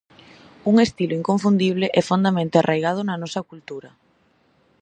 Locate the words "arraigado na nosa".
2.57-3.41